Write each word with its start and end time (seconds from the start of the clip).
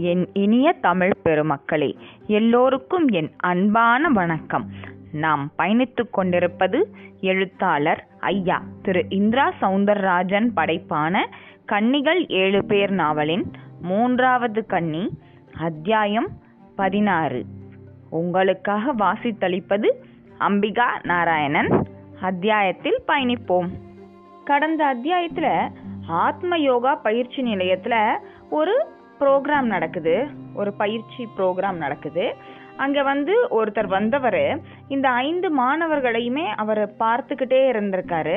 என் 0.00 0.28
இனிய 0.32 0.72
தமிழ் 0.72 1.10
பெருமக்களே 1.24 1.96
எல்லோருக்கும் 2.26 3.08
என் 3.08 3.30
அன்பான 3.36 4.08
வணக்கம். 4.08 4.70
நாம் 5.12 5.52
பயணித்து 5.58 6.10
கொண்டிருப்பது 6.10 6.94
எழுத்தாளர் 7.20 8.06
ஐயா 8.20 8.62
திரு 8.82 9.06
இந்திரா 9.08 9.52
சவுந்தரராஜன் 9.60 10.48
படைப்பான 10.56 11.18
கன்னிகள் 11.64 12.26
ஏழு 12.26 12.64
பேர் 12.64 12.90
நாவலின் 12.90 13.50
மூன்றாவது 13.82 14.66
கன்னி 14.66 15.10
அத்தியாயம் 15.60 16.28
பதினாறு. 16.76 17.44
உங்களுக்காக 18.10 18.94
வாசித்தளிப்பது 18.94 19.90
அம்பிகா 20.40 20.88
நாராயணன். 21.02 21.86
அத்தியாயத்தில் 22.20 23.00
பயணிப்போம். 23.08 23.68
கடந்த 24.44 24.86
அத்தியாயத்தில் 24.86 25.68
ஆத்ம 26.08 26.58
யோகா 26.58 26.94
பயிற்சி 26.94 27.42
நிலையத்தில் 27.42 28.18
ஒரு 28.50 28.86
ப்ரோக்ராம் 29.20 29.68
நடக்குது. 29.74 30.16
ஒரு 30.60 30.72
பயிற்சி 30.82 31.22
ப்ரோக்ராம் 31.36 31.78
நடக்குது. 31.84 32.26
அங்கே 32.84 33.02
வந்து 33.02 33.34
ஒருத்தர் 33.56 33.88
வந்தவர் 33.96 34.42
இந்த 34.94 35.06
ஐந்து 35.24 35.48
மாணவர்களையுமே 35.58 36.44
அவர் 36.62 36.82
பார்த்துக்கிட்டே 37.02 37.58
இருந்திருக்காரு. 37.72 38.36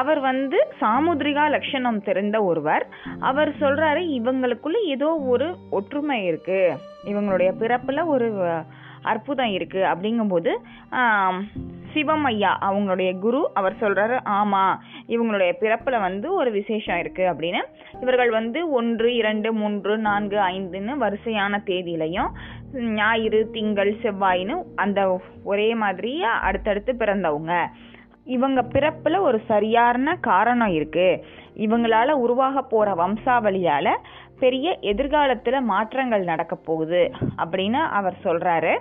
அவர் 0.00 0.20
வந்து 0.20 0.58
சாமுத்ரிகா 0.80 1.44
லட்சணம் 1.54 2.00
தெரிந்த 2.08 2.36
ஒருவர். 2.50 2.84
அவர் 3.30 3.52
சொல்கிறாரு 3.62 4.02
இவங்களுக்குள்ள 4.18 4.80
ஏதோ 4.94 5.08
ஒரு 5.34 5.48
ஒற்றுமை 5.78 6.18
இருக்குது 6.30 6.76
இவங்களுடைய 7.12 7.52
பிறப்பில் 7.62 8.10
ஒரு 8.14 8.28
அற்புதம் 9.12 9.54
இருக்குது 9.56 9.88
அப்படிங்கும்போது 9.92 10.52
சிவம் 11.96 12.24
ஐயா 12.24 12.50
அவங்களுடைய 12.60 13.10
குரு 13.18 13.40
அவர் 13.54 13.80
சொல்கிறாரு 13.80 14.16
ஆமாம் 14.38 14.74
இவங்களுடைய 15.08 15.52
பிறப்பில் 15.52 15.98
வந்து 15.98 16.28
ஒரு 16.34 16.50
விசேஷம் 16.50 16.98
இருக்குது 16.98 17.30
அப்படின்னு. 17.32 17.60
இவர்கள் 18.00 18.30
வந்து 18.30 18.60
ஒன்று 18.70 19.08
இரண்டு 19.14 19.50
மூன்று 19.52 19.94
நான்கு 19.98 20.38
ஐந்துன்னு 20.48 20.94
வரிசையான 20.96 21.62
தேதியிலையும் 21.66 22.30
ஞாயிறு 22.94 23.40
திங்கள் 23.50 23.92
செவ்வாயின்னு 24.02 24.56
அந்த 24.76 25.00
ஒரே 25.44 25.68
மாதிரி 25.74 26.12
அடுத்தடுத்து 26.22 26.94
பிறந்தவங்க. 26.98 27.54
இவங்க 28.36 28.60
பிறப்பில் 28.62 29.16
ஒரு 29.18 29.38
சரியான 29.46 30.14
காரணம் 30.20 30.72
இருக்குது 30.72 31.20
இவங்களால் 31.64 32.20
உருவாக 32.24 32.62
போகிற 32.62 32.94
வம்சாவளியால் 32.94 33.92
பெரிய 34.38 34.66
எதிர்காலத்தில் 34.80 35.66
மாற்றங்கள் 35.70 36.24
நடக்க 36.24 36.54
போகுது 36.68 37.02
அப்படின்னு 37.42 37.80
அவர் 37.98 38.16
சொல்கிறாரு 38.24 38.72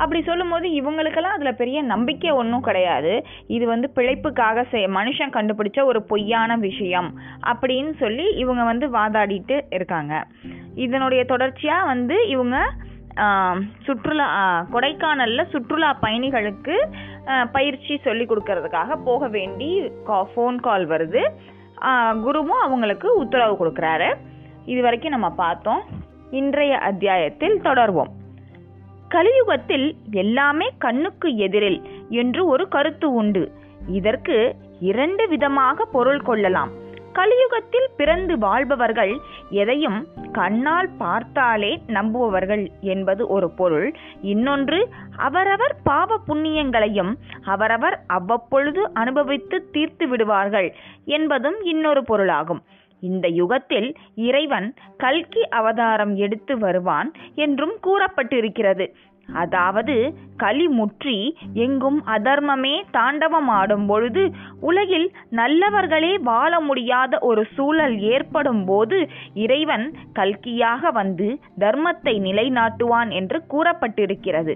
அப்படி 0.00 0.20
சொல்லும்போது 0.28 0.66
இவங்களுக்கெல்லாம் 0.80 1.36
அதில் 1.36 1.58
பெரிய 1.60 1.78
நம்பிக்கை 1.92 2.30
ஒன்றும் 2.40 2.66
கிடையாது. 2.68 3.12
இது 3.56 3.64
வந்து 3.72 3.88
பிழைப்புக்காக 3.96 4.64
செய் 4.70 4.86
மனுஷன் 4.98 5.34
கண்டுபிடிச்ச 5.36 5.80
ஒரு 5.90 6.02
பொய்யான 6.12 6.56
விஷயம் 6.68 7.10
அப்படின்னு 7.52 7.92
சொல்லி 8.04 8.26
இவங்க 8.42 8.62
வந்து 8.70 8.88
வாதாடிட்டு 8.98 9.58
இருக்காங்க. 9.76 10.14
இதனுடைய 10.86 11.24
தொடர்ச்சியாக 11.32 11.90
வந்து 11.92 12.18
இவங்க 12.34 12.58
சுற்றுலா 13.86 14.28
கொடைக்கானலில் 14.74 15.50
சுற்றுலா 15.54 15.88
பயணிகளுக்கு 16.04 16.76
பயிற்சி 17.56 17.94
சொல்லி 18.06 18.24
கொடுக்கறதுக்காக 18.28 18.96
போக 19.08 19.28
வேண்டி 19.36 19.68
கா 20.08 20.20
ஃபோன் 20.30 20.58
கால் 20.66 20.86
வருது. 20.92 21.22
குருவும் 22.24 22.62
அவங்களுக்கு 22.66 23.08
உத்தரவு 23.22 23.54
கொடுக்குறாரு. 23.60 24.08
இது 24.72 24.80
வரைக்கும் 24.86 25.16
நம்ம 25.16 25.30
பார்த்தோம். 25.44 25.82
இன்றைய 26.40 26.74
அத்தியாயத்தில் 26.88 27.56
தொடர்வோம். 27.68 28.12
கலியுகத்தில் 29.14 29.88
எல்லாமே 30.10 30.66
கண்ணுக்கு 30.78 31.36
எதிரில் 31.36 31.80
என்று 32.08 32.46
ஒரு 32.46 32.68
கருத்து 32.68 33.12
உண்டு. 33.12 33.42
இதற்கு 33.88 34.36
இரண்டு 34.80 35.28
விதமாக 35.28 35.84
பொருள் 35.84 36.20
கொள்ளலாம். 36.20 36.70
கலியுகத்தில் 37.12 37.88
பிறந்து 37.96 38.38
வாழ்பவர்கள் 38.38 39.12
எதையும் 39.50 40.06
கண்ணால் 40.32 40.88
பார்த்தாலே 40.98 41.82
நம்புபவர்கள் 41.86 42.64
என்பது 42.80 43.26
ஒரு 43.26 43.50
பொருள். 43.50 43.88
இன்னொன்று 44.22 44.88
அவரவர் 45.16 45.74
பாவ 45.84 46.18
புண்ணியங்களையும் 46.28 47.12
அவரவர் 47.44 47.96
அவ்வப்பொழுது 48.06 48.84
அனுபவித்து 48.94 49.58
தீர்த்து 49.72 50.08
விடுவார்கள் 50.08 50.74
என்பதும் 51.04 51.58
இன்னொரு 51.62 52.04
பொருளாகும். 52.04 52.62
இந்த 53.02 53.26
யுகத்தில் 53.34 53.88
இறைவன் 54.22 54.68
கல்கி 54.96 55.42
அவதாரம் 55.52 56.14
எடுத்து 56.16 56.56
வருவான் 56.58 57.08
என்றும் 57.36 57.74
கூறப்பட்டிருக்கிறது. 57.82 58.86
அதாவது 59.28 59.94
களி 60.36 60.66
முற்றி 60.68 61.16
எங்கும் 61.64 61.98
அதர்மமே 62.06 62.74
தாண்டவமாடும் 62.96 63.86
பொழுது 63.86 64.22
உலகில் 64.60 65.06
நல்லவர்களே 65.30 66.12
வாழ 66.22 66.60
முடியாத 66.60 67.18
ஒரு 67.20 67.42
சூழல் 67.54 67.96
ஏற்படும் 68.10 68.64
போது 68.64 68.98
இறைவன் 69.44 69.86
கல்கியாக 70.12 70.90
வந்து 70.92 71.28
தர்மத்தை 71.58 72.14
நிலைநாட்டுவான் 72.20 73.10
என்று 73.10 73.40
கூறப்பட்டிருக்கிறது. 73.50 74.54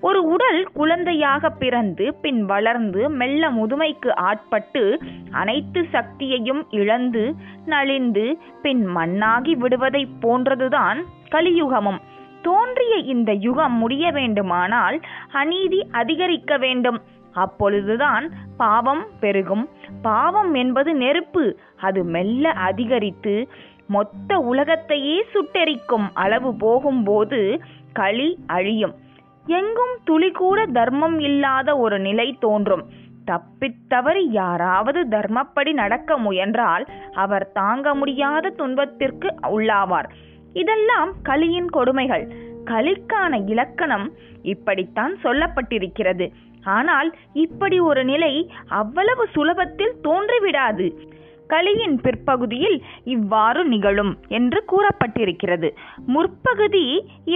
ஒரு 0.00 0.22
உடல் 0.24 0.68
குழந்தையாக 0.72 1.50
பிறந்து 1.50 2.14
பின் 2.14 2.44
வளர்ந்து 2.44 3.08
மெல்ல 3.10 3.50
முதுமைக்கு 3.50 4.10
ஆட்பட்டு 4.14 4.98
அனைத்து 5.30 5.86
சக்தியையும் 5.92 6.66
இழந்து 6.70 7.34
நலிந்து 7.66 8.38
பின் 8.62 8.96
மண்ணாகி 8.96 9.52
விடுவதைப் 9.54 10.14
போன்றதுதான் 10.22 10.98
கலியுகமும். 11.30 12.00
தோன்றிய 12.42 12.96
இந்த 12.96 13.32
யுகம் 13.32 13.72
முடிய 13.72 14.10
வேண்டுமானால் 14.10 15.00
அநீதி 15.32 15.86
அதிகரிக்க 15.92 16.56
வேண்டும். 16.56 17.00
அப்பொழுதுதான் 17.34 18.30
பாவம் 18.56 19.06
பெருகும். 19.20 19.68
பாவம் 20.02 20.54
என்பது 20.54 20.94
நெருப்பு. 20.94 21.58
அது 21.80 22.04
மெல்ல 22.04 22.48
அதிகரித்து 22.50 23.48
மொத்த 23.86 24.38
உலகத்தையே 24.38 25.24
சுட்டெரிக்கும் 25.34 26.08
அளவு 26.14 26.54
போகும்போது 26.56 27.60
களி 27.92 28.38
அழியும். 28.46 28.94
எங்கும் 29.46 29.98
துளி 30.04 30.30
கூட 30.30 30.66
தர்மம் 30.66 31.18
இல்லாத 31.18 31.78
ஒரு 31.78 31.98
நிலை 31.98 32.36
தோன்றும். 32.40 32.84
தப்பித்தவறி 33.26 34.26
யாராவது 34.30 35.06
தர்மப்படி 35.08 35.72
நடக்க 35.72 36.18
முயன்றால் 36.18 36.86
அவர் 37.12 37.52
தாங்க 37.52 37.94
முடியாத 37.94 38.48
துன்பத்திற்கு 38.48 39.34
உள்ளாவார். 39.42 40.08
இதெல்லாம் 40.52 41.14
கலியின் 41.22 41.70
கொடுமைகள். 41.70 42.28
கலிக்கான 42.64 43.48
இலக்கணம் 43.48 44.12
இப்படித்தான் 44.42 45.16
சொல்லப்பட்டிருக்கிறது. 45.22 46.32
ஆனால் 46.64 47.16
இப்படி 47.32 47.80
ஒரு 47.80 48.04
நிலை 48.04 48.52
அவ்வளவு 48.68 49.28
சுலபத்தில் 49.34 49.92
தோன்றிவிடாது. 50.02 50.96
கலியின் 51.52 51.96
பிற்பகுதியில் 52.00 52.78
இவ்வாறு 53.14 53.62
நிகழும் 53.64 54.12
என்று 54.38 54.60
கூறப்பட்டிருக்கிறது. 54.72 55.68
முற்பகுதி 56.06 56.84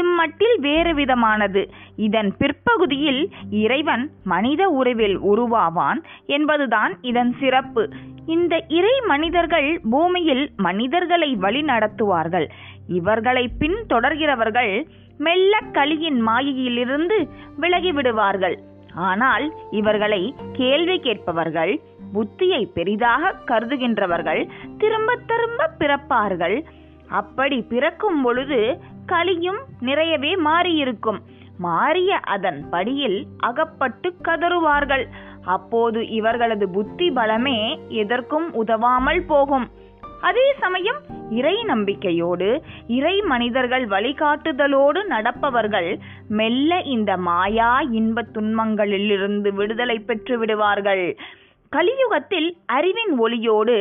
இம்மட்டில் 0.00 0.56
வேறு 0.60 0.92
விதமானது. 0.94 1.62
இதன் 2.06 2.30
பிற்பகுதியில் 2.36 3.22
இறைவன் 3.62 4.04
மனித 4.25 4.62
உருவில் 4.80 5.16
உருவாவான் 5.32 6.00
என்பதுதான் 6.36 6.94
இதன் 7.02 7.32
சிறப்பு. 7.41 7.84
இந்த 8.26 8.54
இறை 8.78 8.94
மனிதர்கள் 9.04 9.70
பூமியில் 9.91 10.44
மனிதர்களை 10.66 11.31
வழி 11.36 11.62
நடத்துவார்கள். 11.62 12.46
இவர்களை 12.98 13.44
பின்தொடர்கிறவர்கள் 13.60 14.72
மெல்ல 15.20 15.54
கலியின் 15.72 16.20
மாயையிலிருந்து 16.20 17.19
விலகிவிடுவார்கள் 17.60 18.56
ஆனால் 19.06 19.44
இவர்களை 19.70 20.22
கேள்வி 20.52 20.96
கேட்பவர்கள் 20.98 21.72
புத்தியை 22.14 22.66
பெரிதாக 22.75 23.34
கருதுகின்றவர்கள் 23.47 24.48
திரும்ப 24.78 25.19
திரும்ப 25.26 25.70
பிறப்பார்கள். 25.78 26.64
அப்படி 27.08 27.62
பிறக்கும் 27.62 28.22
பொழுது 28.22 28.78
கலியும் 29.06 29.58
நிறையவே 29.80 30.34
மாறியிருக்கும். 30.34 31.19
மாறிய 31.58 32.16
அதன் 32.16 32.66
படியில் 32.70 33.26
அகப்பட்டு 33.38 34.14
கதறுவார்கள். 34.25 35.04
அப்போது 35.44 36.08
இவர்களது 36.08 36.69
புத்தி 36.69 37.10
பலமே 37.10 37.78
எதற்கும் 37.88 38.54
உதவாமல் 38.54 39.25
போகும். 39.26 39.70
அதே 40.20 40.55
சமயம் 40.58 40.96
இறை 41.31 41.62
நம்பிக்கையோடு 41.62 42.62
இறை 42.87 43.20
மனிதர்கள் 43.20 43.87
வழிகாட்டுதலோடு 43.87 45.05
நடப்பவர்கள் 45.05 45.99
மெல்ல 46.28 46.81
இந்த 46.81 47.16
மாயா 47.16 47.81
இன்பத் 47.81 48.37
துன்பங்களிலிருந்து 48.37 49.49
விடுதலை 49.49 49.99
பெற்று 49.99 50.38
விடுவார்கள். 50.38 51.16
கலியுகத்தில் 51.75 52.49
அறிவின் 52.67 53.15
ஒளியோடு 53.21 53.76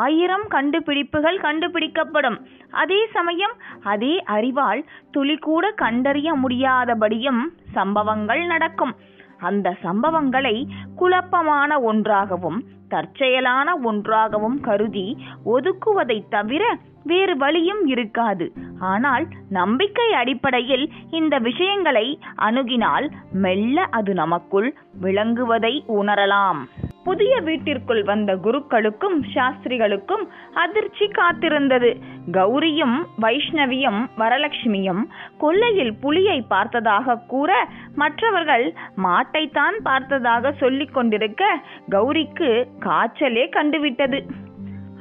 ஆயிரம் 0.00 0.44
கண்டுபிடிப்புகள் 0.48 1.38
கண்டுபிடிக்கப்படும். 1.38 2.38
அதே 2.82 3.00
சமயம் 3.12 3.54
அதே 3.92 4.14
அறிவால் 4.36 4.82
துளி 5.10 5.36
கூட 5.36 5.64
கண்டறிய 5.82 6.30
முடியாதபடியும் 6.34 7.42
சம்பவங்கள் 7.72 8.42
நடக்கும். 8.52 8.94
அந்த 9.38 9.68
சம்பவங்களை 9.82 10.56
குழப்பமான 10.96 11.80
ஒன்றாகவும் 11.80 12.58
தற்செயலான 12.88 13.68
ஒன்றாகவும் 13.82 14.58
கருதி 14.60 15.06
ஒதுக்குவதை 15.54 16.18
தவிர 16.28 16.64
வேறு 17.04 17.34
வழியும் 17.36 17.82
இருக்காது. 17.86 18.46
ஆனால் 18.92 19.24
நம்பிக்கை 19.50 20.08
அடிப்படையில் 20.12 20.86
இந்த 21.10 21.34
விஷயங்களை 21.38 22.06
அணுகினால் 22.38 23.08
மெல்ல 23.44 23.86
அது 23.90 24.14
நமக்குள் 24.14 24.68
விளங்குவதை 25.02 25.74
உணரலாம். 25.98 26.62
புதிய 27.04 27.40
வீட்டிற்குள் 27.40 28.02
வந்த 28.02 28.36
குருக்களுக்கும் 28.36 29.22
சாஸ்திரிகளுக்கும் 29.34 30.28
அதிர்ச்சி 30.54 31.06
காத்திருந்தது. 31.06 32.00
கௌரியும் 32.32 32.96
வைஷ்ணவியும் 33.22 34.06
வரலட்சுமியும் 34.18 35.02
கொல்லையில் 35.38 35.94
புலியை 36.00 36.42
பார்த்ததாக 36.42 37.16
கூற 37.16 37.68
மற்றவர்கள் 37.94 38.74
மாட்டைத்தான் 38.96 39.76
பார்த்ததாக 39.82 40.52
சொல்லிக் 40.52 40.94
கொண்டிருக்க 40.94 41.58
கௌரிக்கு 41.90 42.66
காய்ச்சலே 42.80 43.48
கண்டுவிட்டது. 43.48 44.26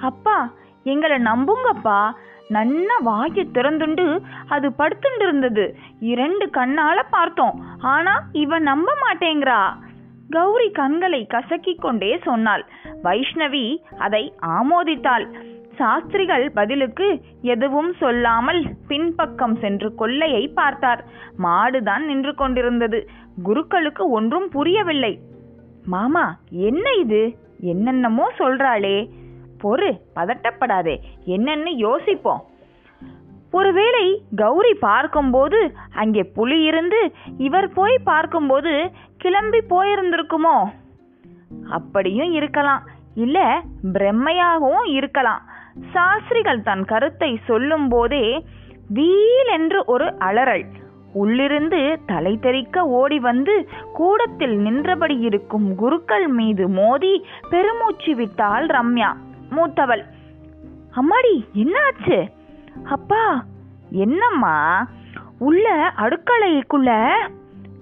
அப்பா 0.02 0.52
எங்களை 0.84 1.18
நம்புங்கப்பா. 1.18 2.12
நன்ன 2.50 2.98
வாயை 3.04 3.48
திறந்துண்டு 3.54 4.20
அது 4.48 4.70
படுத்துண்டு 4.70 5.22
இருந்தது 5.22 5.76
இரண்டு 6.00 6.46
கண்ணால 6.46 7.04
பார்த்தோம். 7.10 7.66
ஆனா 7.80 8.24
இவன் 8.32 8.64
நம்ப 8.64 8.92
மாட்டேங்கிறா. 9.04 9.74
கௌரி 10.36 10.70
கண்களை 10.72 11.28
கசக்கிக் 11.30 11.82
கொண்டே 11.82 12.20
சொன்னாள். 12.24 12.64
வைஷ்ணவி 13.04 13.66
அதை 13.98 14.34
ஆமோதித்தாள். 14.60 15.26
சாஸ்திரிகள் 15.76 16.52
பதிலுக்கு 16.52 17.08
எதுவும் 17.42 17.94
சொல்லாமல் 17.94 18.62
பின்பக்கம் 18.88 19.56
சென்று 19.56 19.90
கொல்லையை 20.00 20.48
பார்த்தார். 20.54 21.06
மாடுதான் 21.44 22.06
நின்று 22.06 22.34
கொண்டிருந்தது. 22.36 23.00
குருக்களுக்கு 23.44 24.10
ஒன்றும் 24.10 24.50
புரியவில்லை. 24.50 25.20
மாமா 25.86 26.26
என்ன 26.50 26.90
இது? 27.00 27.22
என்னென்னமோ 27.60 28.26
சொல்றாளே. 28.40 28.98
பொறு 29.64 29.90
பதட்டப்படாதே. 30.16 30.96
என்னென்னு 31.26 31.72
யோசிப்போம். 31.88 32.44
ஒருவேளை 33.54 34.06
கௌரி 34.36 34.74
பார்க்கும்போது 34.74 35.60
அங்கே 35.94 36.24
புலி 36.36 36.60
இருந்து 36.64 37.00
இவர் 37.38 37.68
போய் 37.74 37.96
பார்க்கும்போது 38.04 38.74
கிளம்பி 39.18 39.60
போயிருந்திருக்குமோ? 39.70 40.56
அப்படியும் 41.70 42.32
இருக்கலாம். 42.32 42.84
இல்ல 43.16 43.40
பிரம்மையாகவும் 43.94 44.88
இருக்கலாம். 44.92 45.42
சாஸ்திரிகள் 45.94 46.62
தன் 46.62 46.86
கருத்தை 46.86 47.30
சொல்லும் 47.46 47.88
போதே 47.90 48.26
வீலென்று 48.94 49.80
ஒரு 49.86 50.08
அலறல் 50.20 50.66
உள்ளிருந்து 51.14 51.80
தலை 52.06 52.34
தெறிக்க 52.40 52.86
ஓடி 53.00 53.18
வந்து 53.20 53.56
கூடத்தில் 53.94 54.56
நின்றபடி 54.58 55.18
இருக்கும் 55.30 55.68
குருக்கள் 55.76 56.28
மீது 56.38 56.66
மோதி 56.70 57.14
பெருமூச்சு 57.50 58.14
விட்டாள் 58.16 58.66
ரம்யா. 58.76 59.12
மூத்தவள் 59.56 60.04
அம்மாடி 61.00 61.36
என்னாச்சு? 61.64 62.18
அப்பா 62.86 63.44
என்னம்மா? 63.92 64.88
உள்ள 65.40 65.94
அடுக்கலைக்குள்ள 65.98 67.12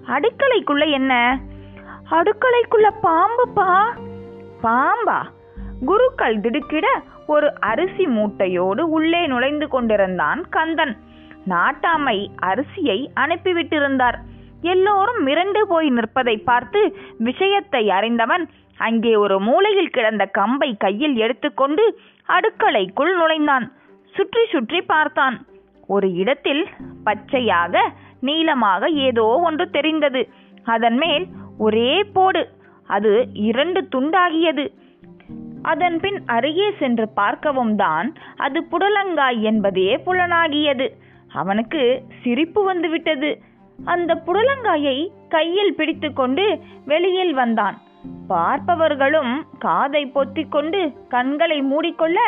அடுக்கலைக்குள்ள 0.06 0.90
என்ன? 0.90 1.40
அடுக்கலைக்குள்ள 2.10 2.90
பாம்புப்பா? 3.02 3.84
பாம்பா? 4.62 5.22
குருக்கள் 5.84 6.40
திடுக்கிட 6.40 7.02
ஒரு 7.26 7.60
அரிசி 7.60 8.06
மூட்டையோடு 8.06 8.80
உள்ளே 8.80 9.26
நுழைந்து 9.26 9.68
கொண்டிருந்தான் 9.68 10.48
கந்தன். 10.48 10.96
நாட்டாமை 11.48 12.30
அரிசியை 12.42 13.08
அனுப்பிவிட்டிருந்தார். 13.14 14.14
எல்லோரும் 14.60 15.26
மிரண்டு 15.26 15.62
போய் 15.62 15.90
நிற்பதை 15.90 16.36
பார்த்து 16.38 16.96
விஷயத்தை 17.18 17.90
அறிந்தவன் 17.90 18.50
அங்கே 18.78 19.14
ஒரு 19.14 19.40
மூலையில் 19.40 19.90
கிடந்த 19.90 20.24
கம்பை 20.24 20.76
கையில் 20.76 21.16
எடுத்துக்கொண்டு 21.16 22.00
அடுக்கலைக்குள் 22.28 23.16
நுழைந்தான். 23.16 23.72
சுற்றி 24.16 24.42
சுற்றி 24.52 24.80
பார்த்தான். 24.92 25.36
ஒரு 25.86 26.08
இடத்தில் 26.12 26.64
பச்சையாக 27.04 27.84
நீளமாக 28.20 28.88
ஏதோ 29.06 29.26
ஒன்று 29.46 29.66
தெரிந்தது. 29.70 30.22
அதன் 30.64 30.98
மேல் 31.02 31.24
ஒரே 31.58 31.92
போடு. 32.16 32.42
அது 32.88 33.12
இரண்டு 33.48 33.80
துண்டாகியது. 33.94 34.64
அதன் 35.62 35.96
பின் 36.00 36.18
அருகே 36.26 36.68
சென்று 36.78 37.06
பார்க்கவும் 37.20 37.74
தான் 37.76 38.08
அது 38.36 38.60
புடலங்காய் 38.70 39.40
என்பதே 39.50 39.90
புலனாகியது. 40.06 40.86
அவனுக்கு 41.40 41.82
சிரிப்பு 42.22 42.60
வந்துவிட்டது. 42.64 43.30
அந்த 43.78 44.12
புடலங்காயை 44.26 44.96
கையில் 45.28 45.76
பிடித்துக்கொண்டு 45.78 46.44
வெளியில் 46.84 47.34
வந்தான். 47.34 47.76
பார்ப்பவர்களும் 48.28 49.32
காதை 49.58 50.02
பொத்திக்கொண்டு 50.14 50.80
கண்களை 51.08 51.58
மூடிக்கொள்ள 51.62 52.18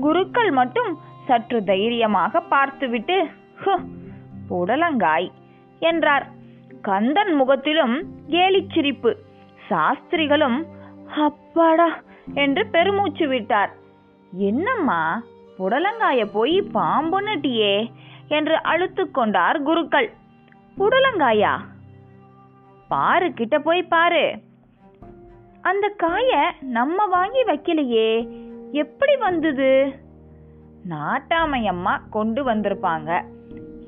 குருக்கள் 0.00 0.50
மட்டும் 0.50 0.90
சற்று 1.26 1.64
தைரியமாக 1.64 2.40
பார்த்துவிட்டு 2.40 3.28
"ஹு, 3.64 3.74
புடலங்காய் 4.50 5.28
என்றார். 5.78 6.26
கந்தன் 6.82 7.34
முகத்திலும் 7.34 7.94
கேலிச்சிரிப்பு 8.28 9.14
சாஸ்திரிகளும் 9.68 10.66
அப்பாடா 11.16 11.88
என்று 12.34 12.66
பெருமூச்சு 12.66 13.28
விட்டார். 13.28 13.72
என்னம்மா 14.32 15.22
புடலங்காய 15.58 16.26
போய் 16.32 16.62
பாம்புன்னுட்டியே 16.74 17.90
என்று 18.28 18.62
அழுத்து 18.62 19.10
கொண்டார் 19.10 19.62
குருக்கள். 19.62 20.12
புடலங்காயா? 20.78 21.54
பாரு 22.88 23.32
கிட்ட 23.32 23.58
போய் 23.58 23.82
பாரு. 23.82 24.24
அந்த 25.62 25.88
காய 25.88 26.54
நம்ம 26.60 27.06
வாங்கி 27.06 27.42
வைக்கலையே 27.44 28.10
எப்படி 28.72 29.16
வந்தது? 29.16 29.70
நாட்டாமையம்மா 30.88 32.00
கொண்டு 32.10 32.44
வந்திருப்பாங்க. 32.44 33.24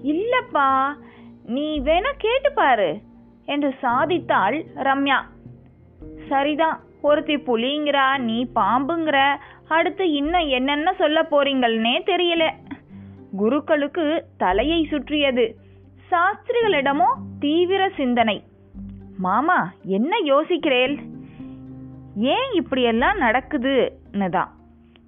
இல்லப்பா 0.02 0.86
நீ 1.44 1.80
வேணா 1.80 2.12
கேட்டு 2.18 2.52
பாரு 2.52 3.00
என்று 3.44 3.74
சாதித்தாள் 3.82 4.66
ரம்யா. 4.76 5.18
சரிதான் 6.28 6.80
ஒருத்தி 7.02 7.36
புலிங்கிறா 7.36 8.18
நீ 8.18 8.50
பாம்புங்கிற 8.54 9.18
அடுத்து 9.68 10.12
இன்னும் 10.12 10.46
என்னென்ன 10.46 10.92
சொல்ல 10.92 11.22
போறீங்கள்னே 11.22 11.94
தெரியல. 12.06 12.44
குருக்களுக்கு 13.36 14.24
தலையை 14.36 14.84
சுற்றியது 14.84 15.56
சாஸ்திரிகளிடமோ 16.10 17.08
தீவிர 17.40 17.90
சிந்தனை. 17.96 18.44
மாமா 19.18 19.72
என்ன 19.82 20.16
யோசிக்கிறேன் 20.24 20.96
ஏன் 22.14 22.52
இப்படியெல்லாம் 22.52 23.20
நடக்குதுன்னு 23.20 24.28
தான் 24.28 24.50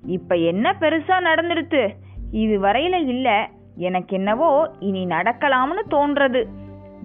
இப்போ 0.07 0.37
என்ன 0.37 0.77
பெருசாக 0.81 1.27
நடந்துடுத்து 1.27 1.89
இது 2.31 2.61
வரையில் 2.61 3.07
இல்லை. 3.07 3.49
எனக்கு 3.77 4.17
என்னவோ 4.17 4.71
இனி 4.81 5.07
நடக்கலாம்னு 5.07 5.83
தோன்றது. 5.91 6.45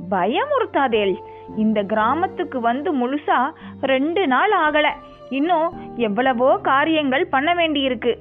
பயமுறுத்தாதேல் 0.10 1.16
இந்த 1.58 1.84
கிராமத்துக்கு 1.84 2.60
வந்து 2.60 2.96
முழுசா 2.96 3.52
ரெண்டு 3.82 4.28
நாள் 4.28 4.52
ஆகல. 4.52 4.88
இன்னும் 5.30 5.74
எவ்வளவோ 5.96 6.58
காரியங்கள் 6.58 7.28
பண்ண 7.28 7.54
வேண்டியிருக்கு. 7.54 8.18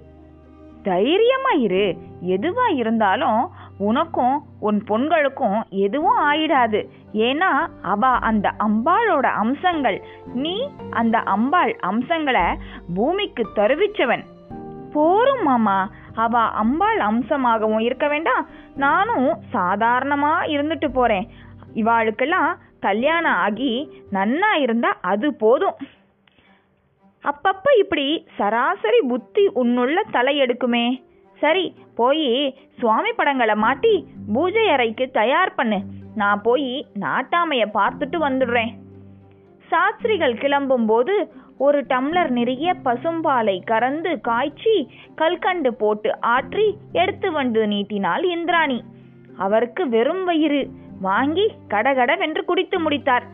தைரியமா 0.83 1.51
இரு. 1.51 1.97
எதுவா 2.23 2.75
இருந்தாலும் 2.75 3.51
உனக்கும் 3.79 4.43
உன் 4.61 4.85
பொண்களுக்கும் 4.89 5.63
எதுவும் 5.69 6.33
ஆயிடாது. 6.33 6.89
ஏன்னா 7.13 7.69
அவ 7.83 8.07
அந்த 8.07 8.55
அம்பாளோட 8.59 9.23
அம்சங்கள். 9.23 10.05
நீ 10.35 10.71
அந்த 10.91 11.19
அம்பாள் 11.19 11.77
அம்சங்களை 11.81 12.43
பூமிக்கு 12.95 13.47
தருவிச்சவன். 13.55 14.25
போரும் 14.97 15.45
மாமா. 15.49 15.79
அவ 16.25 16.41
அம்பாள் 16.63 17.01
அம்சமாகவும் 17.09 17.85
இருக்க 17.89 18.07
வேண்டாம். 18.13 18.45
நானும் 18.85 19.29
சாதாரணமா 19.55 20.35
இருந்துட்டு 20.55 20.89
போறேன். 20.93 21.27
இவாளுக்கெல்லாம் 21.83 22.51
கல்யாணம் 22.87 23.39
ஆகி 23.47 23.73
நன்னா 24.13 24.51
இருந்தா 24.65 24.91
அது 25.13 25.29
போதும். 25.43 25.77
அப்பப்ப 27.25 27.67
இப்படி 27.83 28.07
சராசரி 28.39 29.01
புத்தி 29.11 29.45
உன்னுள்ள 29.63 29.99
தலையெடுக்குமே 30.13 30.87
சரி 31.41 31.65
போய் 31.99 32.27
சுவாமி 32.79 33.13
படங்களை 33.13 33.55
மாட்டி 33.65 33.95
பூஜை 34.35 34.65
அறைக்கு 34.75 35.05
தயார் 35.19 35.57
பண்ணு. 35.59 35.79
நான் 36.21 36.43
போய் 36.47 36.71
நாட்டாமைய 37.01 37.65
பார்த்துட்டு 37.79 38.19
வந்துடுறேன். 38.27 38.73
சாஸ்திரிகள் 39.71 40.35
கிளம்பும்போது 40.43 41.15
ஒரு 41.59 41.85
டம்ளர் 41.89 42.29
நிறைய 42.29 42.75
பசும்பாலை 42.85 43.65
கறந்து 43.65 44.21
காய்ச்சி 44.21 44.91
கல்கண்டு 45.15 45.75
போட்டு 45.75 46.19
ஆற்றி 46.23 46.75
எடுத்து 46.93 47.33
வந்து 47.33 47.67
நீட்டினாள் 47.67 48.23
இந்திராணி. 48.23 48.85
அவருக்கு 49.39 49.89
வெறும் 49.89 50.25
வயிறு. 50.25 50.71
வாங்கி 51.01 51.53
கடகடவென்று 51.69 52.45
குடித்து 52.45 52.81
முடித்தார். 52.81 53.25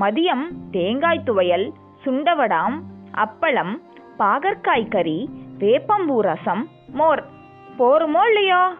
மதியம் 0.00 0.44
தேங்காய் 0.70 1.22
துவையல் 1.26 1.70
சுண்டவடாம் 2.04 2.76
அப்பளம் 3.14 3.82
பாகற்காய் 4.18 4.88
கறி 4.88 5.28
வேப்பம்பூ 5.58 6.18
ரசம் 6.18 6.68
மோர். 6.88 7.24
போருமோ 7.78 8.26
இல்லையோ? 8.26 8.74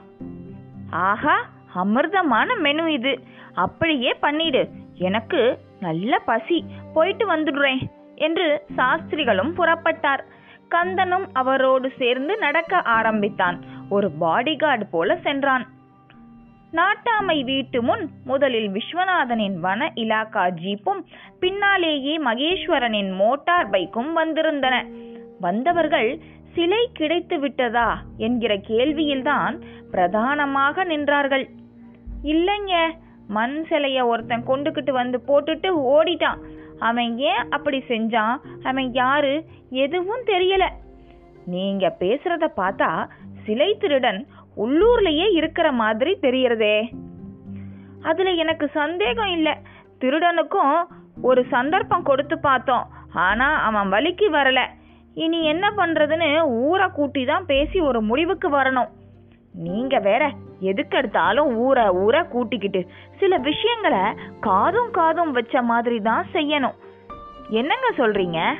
ஆஹா 0.91 1.47
அமிர்தமான 1.77 2.59
மெனு 2.59 2.93
இது. 2.93 3.21
அப்படியே 3.55 4.17
பண்ணிடு. 4.23 4.69
எனக்கு 4.95 5.59
நல்ல 5.81 6.19
பசி. 6.19 6.65
போயிட்டு 6.95 7.33
வந்துடுறேன். 7.33 7.97
என்று 8.19 8.63
சாஸ்திரிகளும் 8.77 9.57
புறப்பட்டார். 9.57 10.23
கந்தனும் 10.69 11.27
அவரோடு 11.33 11.93
சேர்ந்து 11.99 12.37
நடக்க 12.37 12.77
ஆரம்பித்தான். 12.77 13.61
ஒரு 13.89 14.11
பாடிகார்டு 14.21 14.83
போல 14.91 15.17
சென்றான். 15.17 15.67
நாட்டாமை 16.73 17.45
வீட்டு 17.45 17.83
முன் 17.83 18.09
முதலில் 18.25 18.71
விஸ்வநாதனின் 18.71 19.59
வன 19.61 19.93
இலாக்கா 19.95 20.51
ஜீப்பும் 20.65 21.05
பின்னாலேயே 21.41 22.19
மகேஸ்வரனின் 22.19 23.17
மோட்டார் 23.17 23.71
பைக்கும் 23.71 24.11
வந்திருந்தன. 24.17 24.85
வந்தவர்கள் 25.41 26.19
சிலை 26.55 26.89
கிடைத்து 26.93 27.39
விட்டதா? 27.39 28.03
என்கிற 28.17 28.57
கேள்வியில்தான் 28.57 29.61
பிரதானமாக 29.91 30.85
நின்றார்கள். 30.85 31.49
இல்லைங்க. 32.25 32.91
மண் 33.29 33.65
சிலைய 33.71 34.05
ஒருத்தன் 34.05 34.47
கொண்டுகிட்டு 34.47 34.91
வந்து 34.91 35.21
போட்டுட்டு 35.27 35.71
ஓடிட்டான். 35.97 36.39
அவன் 36.79 37.19
ஏன் 37.19 37.51
அப்படி 37.51 37.85
செஞ்சான்? 37.89 38.37
அவன் 38.63 38.93
யாரு? 38.93 39.45
எதுவும் 39.71 40.25
தெரியல. 40.25 40.69
நீங்க 41.47 41.97
பேசுறத 41.99 42.49
பார்த்தா 42.57 43.09
சிலை 43.45 43.77
திருடன் 43.77 44.27
உள்ளூர்லயே 44.57 45.33
இருக்கிற 45.33 45.73
மாதிரி 45.73 46.19
தெரியறதே. 46.23 46.93
அதுல 48.03 48.31
எனக்கு 48.31 48.69
சந்தேகம் 48.69 49.27
இல்ல. 49.27 49.59
திருடனுக்கும் 50.01 50.85
ஒரு 51.23 51.45
சந்தர்ப்பம் 51.51 52.03
கொடுத்து 52.03 52.39
பார்த்தோம். 52.39 52.89
ஆனா 53.13 53.55
அவன் 53.55 53.93
வலிக்கு 53.93 54.31
வரல. 54.31 54.67
இனி 55.15 55.45
என்ன 55.45 55.73
பண்றதுன்னு 55.77 56.47
ஊரை 56.47 56.89
கூட்டி 56.89 57.25
தான் 57.25 57.47
பேசி 57.47 57.81
ஒரு 57.81 58.03
முடிவுக்கு 58.03 58.51
வரணும். 58.51 58.89
நீங்க 59.53 59.99
வேற 59.99 60.33
எதுக்கெடுத்தாலும் 60.61 61.55
ஊரை 61.55 61.89
ஊரை 61.89 62.23
கூட்டிக்கிட்டு. 62.23 62.89
சில 63.19 63.37
விஷயங்களை 63.37 64.15
காதும் 64.41 64.91
காதும் 64.91 65.33
வச்ச 65.33 65.63
மாதிரி 65.63 66.01
தான் 66.01 66.27
செய்யணும். 66.33 66.75
என்னங்க 67.49 67.91
சொல்றீங்க? 67.97 68.55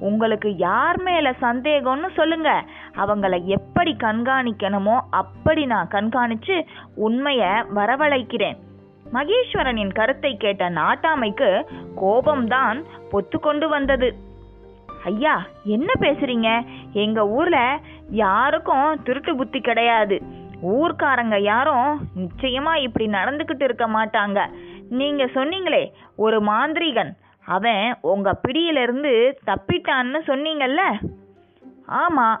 உங்களுக்கு 0.00 0.56
யார் 0.56 1.02
மேல 1.02 1.30
சந்தேகம்னு 1.30 2.08
சொல்லுங்க. 2.14 2.64
அவங்கள 2.96 3.44
எப்படி 3.44 3.96
கண்காணிக்கணுமோ 3.98 5.00
அப்படி 5.10 5.66
நான் 5.66 5.88
கண்காணிச்சு 5.88 6.66
உண்மைய 6.96 7.64
வரவழைக்கிறேன். 7.74 8.56
மகேஸ்வரனின் 9.12 9.92
கருத்தை 9.92 10.36
கேட்ட 10.36 10.70
நாட்டாமைக்கு 10.70 11.66
கோபம்தான் 12.00 12.84
பொத்து 13.10 13.38
கொண்டு 13.40 13.68
வந்தது. 13.68 14.26
ஐயா 15.04 15.46
என்ன 15.64 15.92
பேசுறீங்க? 16.00 16.66
எங்க 16.92 17.28
ஊர்ல 17.28 17.78
யாருக்கும் 18.10 19.02
திருட்டு 19.02 19.36
புத்தி 19.36 19.60
கிடையாது. 19.60 20.22
ஊர்க்காரங்க 20.62 21.40
யாரும் 21.40 22.08
நிச்சயமா 22.16 22.76
இப்படி 22.76 23.06
நடந்துக்கிட்டு 23.06 23.62
இருக்க 23.62 23.88
மாட்டாங்க. 23.88 24.46
நீங்க 24.90 25.24
சொன்னீங்களே 25.24 25.92
ஒரு 26.16 26.40
மாந்திரிகன். 26.40 27.10
அவன் 27.44 27.96
உங்க 28.00 28.34
பிடியிலிருந்து 28.34 29.38
தப்பிட்டான்னு 29.46 30.18
சொன்னீங்கல்ல? 30.26 30.78
ஆமா 31.88 32.36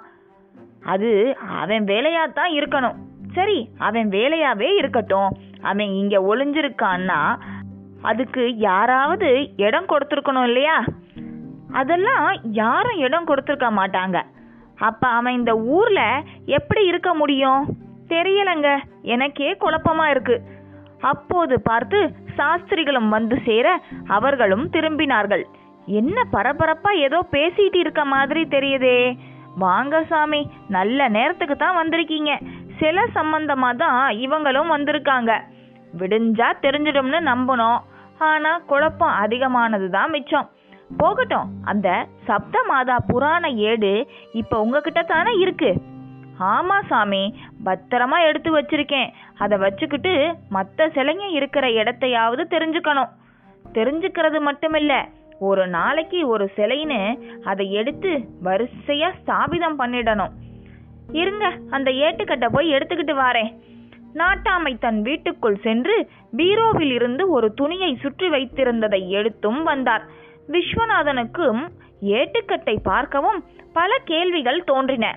அது 0.84 1.36
அவன் 1.60 1.84
வேலையாத்தான் 1.84 2.52
இருக்கணும். 2.52 2.94
சரி 3.32 3.68
அவன் 3.78 4.08
வேலையாவே 4.08 4.76
இருக்கட்டும். 4.76 5.36
அவன் 5.62 5.86
இங்க 5.86 6.20
ஒளிஞ்சிருக்கான்னா 6.20 7.38
அதுக்கு 8.02 8.56
யாராவது 8.56 9.50
இடம் 9.56 9.86
கொடுத்துருக்கணும் 9.86 10.44
இல்லையா? 10.44 10.84
அதெல்லாம் 11.72 12.40
யாரும் 12.42 12.98
இடம் 12.98 13.26
கொடுத்துருக்க 13.26 13.70
மாட்டாங்க. 13.70 14.22
அப்போ 14.86 15.06
அவன் 15.18 15.36
இந்த 15.38 15.52
ஊரில் 15.76 16.24
எப்படி 16.58 16.82
இருக்க 16.86 17.10
முடியும்? 17.14 17.62
தெரியலைங்க. 18.12 18.70
எனக்கே 19.14 19.50
குழப்பமாக 19.62 20.12
இருக்குது 20.14 20.44
அப்போது 21.12 21.54
பார்த்து 21.68 21.98
சாஸ்திரிகளும் 22.36 23.08
வந்து 23.08 23.36
சேர 23.46 23.66
அவர்களும் 24.16 24.64
திரும்பினார்கள். 24.74 25.44
என்ன 26.00 26.24
பரபரப்பா 26.34 26.90
ஏதோ 27.06 27.18
பேசிட்டு 27.34 27.78
இருக்க 27.82 28.02
மாதிரி 28.14 28.42
தெரியுதே. 28.54 28.98
வாங்க 29.64 30.00
சாமி 30.10 30.40
நல்ல 30.76 31.08
நேரத்துக்கு 31.16 31.56
தான் 31.56 31.78
வந்திருக்கீங்க. 31.80 32.32
சில 32.80 33.06
சம்பந்தமாக 33.18 33.80
தான் 33.84 34.02
இவங்களும் 34.24 34.72
வந்திருக்காங்க. 34.74 35.32
விடிஞ்சா 36.00 36.48
தெரிஞ்சிடும்னு 36.64 37.20
நம்பணும் 37.32 37.78
ஆனால் 38.28 38.64
குழப்பம் 38.70 39.14
அதிகமானது 39.22 39.88
தான் 39.96 40.12
மிச்சம். 40.14 40.48
போகட்டும். 40.96 41.50
அந்த 41.64 42.06
சப்த 42.24 42.64
மாதா 42.68 42.96
புராண 43.06 43.50
ஏடு 43.50 43.92
இப்போ 44.32 44.60
உங்ககிட்ட 44.60 45.02
தானே 45.02 45.32
இருக்கு. 45.38 45.70
ஆமாம் 46.38 46.86
சாமி 46.86 47.22
பத்திரமா 47.64 48.18
எடுத்து 48.26 48.50
வச்சிருக்கேன். 48.58 49.12
அதை 49.38 49.58
வச்சுக்கிட்டு 49.58 50.34
மற்ற 50.48 50.88
சிலைங்க 50.88 51.26
இருக்கிற 51.30 51.66
இடத்தையாவது 51.68 52.44
தெரிஞ்சுக்கணும். 52.54 53.14
தெரிஞ்சுக்கிறது 53.72 54.38
மட்டுமில்ல 54.48 54.92
ஒரு 55.38 55.68
நாளைக்கு 55.68 56.28
ஒரு 56.28 56.50
சிலைன்னு 56.56 57.00
அதை 57.44 57.72
எடுத்து 57.72 58.28
வரிசையாக 58.42 59.18
ஸ்தாபிதம் 59.18 59.80
பண்ணிடணும். 59.82 60.32
இருங்க 61.12 61.52
அந்த 61.70 61.90
ஏட்டுக்கட்டை 61.90 62.48
போய் 62.52 62.72
எடுத்துக்கிட்டு 62.72 63.14
வாரேன். 63.24 63.50
நாட்டாமை 64.14 64.78
தன் 64.78 65.02
வீட்டுக்குள் 65.02 65.58
சென்று 65.62 66.10
பீரோவில் 66.36 66.92
இருந்து 66.92 67.30
ஒரு 67.30 67.54
துணியை 67.54 67.98
சுற்றி 68.02 68.28
வைத்திருந்ததை 68.28 69.08
எடுத்தும் 69.08 69.62
வந்தார். 69.62 70.06
விஸ்வநாதனுக்கும் 70.48 71.68
ஏட்டுக்கட்டை 72.02 72.76
பார்க்கவும் 72.82 73.44
பல 73.72 73.98
கேள்விகள் 74.04 74.64
தோன்றின. 74.64 75.16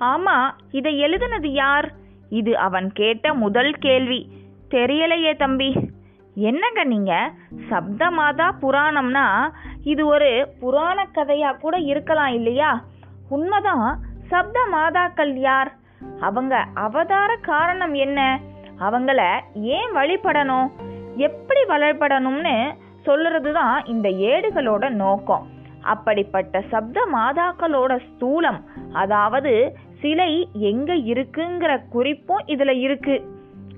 ஆமா 0.00 0.50
இதை 0.70 1.02
எழுதினது 1.04 1.46
யார்? 1.46 1.92
இது 2.30 2.58
அவன் 2.58 2.92
கேட்ட 2.92 3.34
முதல் 3.34 3.72
கேள்வி. 3.72 4.28
தெரியலையே 4.70 5.36
தம்பி. 5.36 5.90
என்னங்க 6.34 6.84
நீங்க? 6.84 7.32
சப்தமாதா 7.70 8.50
புராணம்னா 8.62 9.52
இது 9.82 10.06
ஒரு 10.06 10.48
புராண 10.60 11.06
கதையா 11.14 11.58
கூட 11.58 11.78
இருக்கலாம் 11.78 12.32
இல்லையா? 12.32 12.84
உண்மைதான் 13.28 14.00
சப்த 14.22 14.68
மாதாக்கள் 14.72 15.32
யார்? 15.34 15.72
அவங்க 16.20 16.66
அவதார 16.74 17.36
காரணம் 17.36 17.94
என்ன? 17.94 18.40
அவங்கள 18.80 19.40
ஏன் 19.54 19.90
வழிபடணும்? 19.94 20.70
எப்படி 21.16 21.60
வழிபடணும்னு 21.60 22.74
சொல்லுறது 23.04 23.52
தான் 23.52 23.84
இந்த 23.84 24.08
ஏடுகளோட 24.08 24.90
நோக்கம். 24.90 25.46
அப்படிப்பட்ட 25.82 26.62
சப்த 26.70 27.06
மாதாக்களோட 27.12 27.92
ஸ்தூலம் 28.08 28.60
அதாவது 28.92 29.76
சிலை 30.00 30.48
எங்க 30.52 30.94
இருக்குங்கிற 30.94 31.72
குறிப்பும் 31.88 32.44
இதுல 32.46 32.70
இருக்கு. 32.78 33.16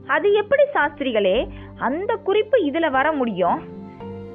அது 0.06 0.32
எப்படி 0.32 0.64
சாஸ்திரிகளே 0.74 1.48
அந்த 1.78 2.16
குறிப்பு 2.16 2.56
இதுல 2.64 2.90
வர 2.90 3.12
முடியும்? 3.12 3.60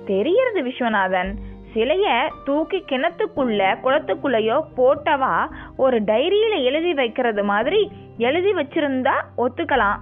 தெரியறது 0.05 0.61
விஸ்வநாதன் 0.61 1.31
சிலைய 1.73 2.05
தூக்கி 2.45 2.77
கிணத்துக்குள்ள 2.77 3.61
குளத்துக்குள்ளயோ 3.83 4.57
போட்டவா 4.77 5.33
ஒரு 5.77 6.01
டைரியில 6.01 6.63
எழுதி 6.63 6.93
வைக்கிறது 6.93 7.43
மாதிரி 7.43 7.91
எழுதி 8.17 8.53
வச்சிருந்தா 8.53 9.15
ஒத்துக்கலாம். 9.37 9.99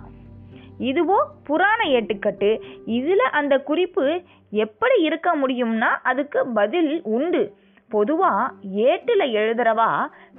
இதுவோ 0.79 1.17
புராண 1.43 1.79
ஏட்டுக்கட்டு. 1.87 2.61
இதில் 2.85 3.25
அந்த 3.31 3.59
குறிப்பு 3.59 4.21
எப்படி 4.49 5.01
இருக்க 5.01 5.35
முடியும்னா 5.35 5.91
அதுக்கு 6.03 6.47
பதில் 6.47 7.01
உண்டு. 7.03 7.55
பொதுவாக 7.89 8.53
ஏட்டில் 8.61 9.25
எழுதுறவா 9.39 9.89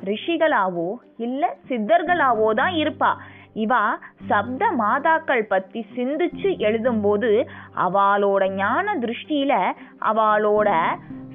ரிஷிகளாவோ 0.05 0.89
இல்லை 1.17 1.49
சித்தர்களாவோ 1.69 2.49
தான் 2.55 2.75
இருப்பா. 2.75 3.13
இவா 3.55 3.83
சப்த 4.27 4.65
மாதாக்கள் 4.79 5.43
பற்றி 5.43 5.87
சிந்திச்சு 5.97 6.51
எழுதும்போது 6.67 7.31
அவளோட 7.87 8.55
ஞான 8.55 8.95
திருஷ்டியில 8.95 9.55
அவளோட 10.01 10.69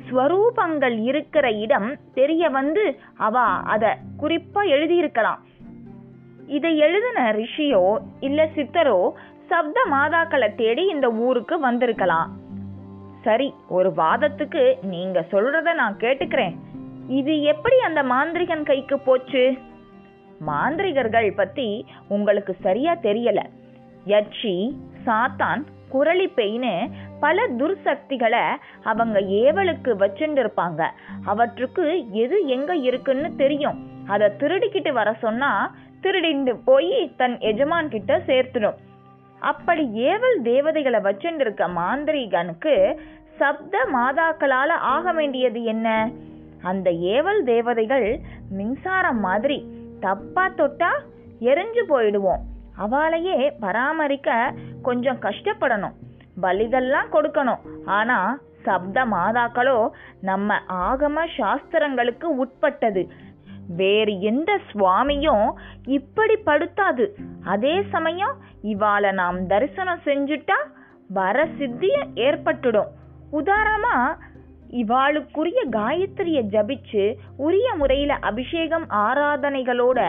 ஸ்வரூபங்கள் 0.10 1.04
இருக்கிற 1.04 1.52
இடம் 1.52 1.98
தெரிய 2.14 2.50
வந்து 2.50 3.00
அவ 3.18 3.40
அதை 3.74 3.92
குறிப்பாக 4.18 4.72
எழுதியிருக்கலாம். 4.76 5.40
இதை 6.48 6.78
எழுதின 6.78 7.32
ரிஷியோ 7.32 7.98
இல்ல 8.20 8.46
சித்தரோ 8.46 9.12
சப்த 9.48 9.80
மாதாக்களை 9.92 10.56
தேடி 10.56 10.88
இந்த 10.88 11.12
ஊருக்கு 11.12 11.60
வந்திருக்கலாம். 11.60 12.30
சரி 13.22 13.54
ஒரு 13.68 13.90
வாதத்துக்கு 13.92 14.76
நீங்க 14.82 15.26
சொல்றத 15.32 15.74
நான் 15.74 15.98
கேட்டுக்கிறேன். 15.98 16.56
இது 17.08 17.42
எப்படி 17.42 17.80
அந்த 17.80 18.04
மாந்திரிகன் 18.04 18.64
கைக்கு 18.64 19.00
போச்சு? 19.00 19.58
மாந்திரிகர்கள் 20.48 21.36
பத்தி 21.36 21.86
உங்களுக்கு 22.08 22.56
சரியா 22.62 22.94
தெரியல. 22.94 23.42
யட்சி 24.06 24.78
சாத்தான் 25.06 25.64
குரளி 25.90 26.32
பெயின்னு 26.36 26.92
பல 27.20 27.48
துர்சக்திகளை 27.48 28.44
அவங்க 28.84 29.20
ஏவலுக்கு 29.20 29.92
வச்சுருப்பாங்க 30.04 30.82
அவற்றுக்கு 31.26 32.12
எது 32.12 32.46
எங்க 32.48 32.76
இருக்குன்னு 32.76 33.36
தெரியும். 33.36 33.92
அதை 34.08 34.28
திருடிக்கிட்டு 34.28 34.92
வர 34.92 35.14
சொன்னா 35.14 35.76
திருடிண்டு 36.04 36.54
போய் 36.66 37.14
தன் 37.18 37.40
எஜமான் 37.40 37.90
கிட்ட 37.90 38.18
சேர்த்துடும் 38.18 38.80
அப்படி 39.40 39.84
ஏவல் 39.94 40.42
தேவதைகளை 40.42 41.00
வச்சுருக்க 41.00 41.40
இருக்க 41.40 41.68
மாந்திரிகனுக்கு 41.68 43.00
சப்த 43.36 43.88
மாதாக்களால 43.94 44.68
ஆக 44.68 45.12
வேண்டியது 45.12 45.64
என்ன? 45.64 46.10
அந்த 46.62 46.92
ஏவல் 46.92 47.44
தேவதைகள் 47.44 48.20
மின்சாரம் 48.50 49.20
மாதிரி 49.20 49.58
தப்பா 50.00 50.50
தொட்டா 50.50 50.92
எரிஞ்சு 51.40 51.84
போயிடுவோம். 51.90 52.42
அவளையே 52.78 53.52
பராமரிக்க 53.60 54.54
கொஞ்சம் 54.82 55.20
கஷ்டப்படணும். 55.22 55.96
பலிகள்லாம் 56.42 57.12
கொடுக்கணும். 57.12 57.60
ஆனா 57.86 58.40
சப்த 58.62 59.06
மாதாக்களோ 59.06 59.90
நம்ம 60.22 60.60
ஆகம 60.68 61.26
சாஸ்திரங்களுக்கு 61.38 62.24
உட்பட்டது. 62.24 63.02
வேறு 63.76 64.14
எந்த 64.22 64.52
சுவாமியும் 64.70 65.48
இப்படி 65.98 66.36
படுத்தாது. 66.46 67.08
அதே 67.44 67.76
சமயம் 67.92 68.36
இவாளை 68.64 69.12
நாம் 69.12 69.40
தரிசனம் 69.48 70.06
செஞ்சுட்டா 70.06 70.60
வர 71.10 71.48
சித்தியும் 71.58 72.12
ஏற்பட்டுடும். 72.28 72.92
உதாரணமாக 73.32 74.32
இவாளுக்குரிய 74.82 75.60
காயத்ரியை 75.70 76.42
ஜபிச்சு 76.46 77.04
உரிய 77.38 77.68
முறையில் 77.76 78.14
அபிஷேகம் 78.20 78.86
ஆராதனைகளோட 78.90 80.00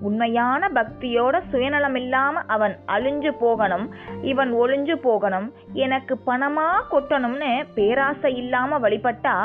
உண்மையான 0.00 0.70
பக்தியோட 0.74 1.42
சுயநலம் 1.50 1.94
இல்லாம 1.94 2.42
அவன் 2.46 2.74
அழிஞ்சு 2.86 3.32
போகணும் 3.38 3.86
இவன் 4.22 4.52
ஒளிஞ்சு 4.52 4.96
போகணும் 5.02 5.48
எனக்கு 5.84 6.16
பணமாக 6.26 6.86
கொட்டணும்னு 6.90 7.52
பேராசை 7.74 8.32
இல்லாமல் 8.36 8.82
வழிபட்டா 8.82 9.36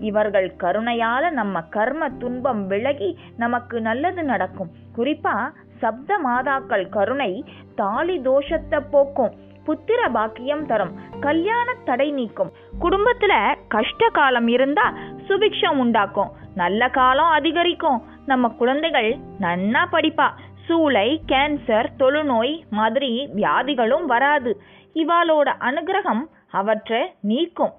இவர்கள் 0.00 0.54
கருணையால 0.58 1.30
நம்ம 1.30 1.60
கர்ம 1.60 2.08
துன்பம் 2.10 2.66
விலகி 2.66 3.18
நமக்கு 3.36 3.80
நல்லது 3.80 4.22
நடக்கும். 4.22 4.70
குறிப்பா 4.96 5.52
சப்த 5.78 6.18
மாதாக்கள் 6.24 6.88
கருணை 6.88 7.44
தாலி 7.74 8.18
தோஷத்தை 8.18 8.80
போக்கும் 8.90 9.34
புத்திர 9.66 10.10
பாக்கியம் 10.12 10.66
தரும் 10.66 10.92
கல்யாண 11.20 11.74
தடை 11.84 12.10
நீக்கும் 12.10 12.52
குடும்பத்துல 12.80 13.54
கஷ்ட 13.68 14.08
காலம் 14.08 14.48
இருந்தா 14.48 14.94
சுபிக்ஷம் 15.28 15.78
உண்டாக்கும் 15.78 16.30
நல்ல 16.54 16.88
காலம் 16.88 17.28
அதிகரிக்கும். 17.28 18.02
நம்ம 18.26 18.48
குழந்தைகள் 18.48 19.16
நன்னா 19.40 19.82
படிப்பா 19.92 20.28
சூளை 20.68 21.20
கேன்சர் 21.28 21.88
தொழுநோய் 21.98 22.54
மாதிரி 22.70 23.28
வியாதிகளும் 23.34 24.04
வராது. 24.04 24.60
இவாளோட 24.94 25.48
அனுகிரகம் 25.60 26.22
அவற்றை 26.50 27.14
நீக்கும். 27.20 27.72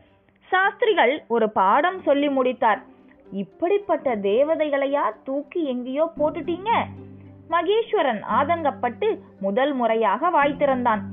சாஸ்திரிகள் 0.52 1.24
ஒரு 1.28 1.50
பாடம் 1.50 2.00
சொல்லி 2.02 2.30
முடித்தார். 2.30 2.82
இப்படிப்பட்ட 3.32 4.16
தேவதைகளையா 4.16 5.06
தூக்கி 5.24 5.66
எங்கேயோ 5.66 6.12
போட்டுட்டீங்க? 6.18 6.72
மகேஸ்வரன் 7.50 8.22
ஆதங்கப்பட்டு 8.38 9.08
முதல் 9.42 9.74
முறையாக 9.74 10.30
வாய் 10.30 10.58
திறந்தான். 10.58 11.04